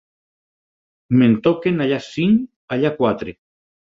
Me'n 1.19 1.35
toquen 1.49 1.85
allà 1.85 2.01
cinc, 2.07 2.41
allà 2.77 2.95
quatre. 3.03 3.37